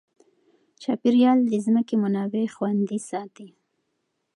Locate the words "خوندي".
2.55-2.99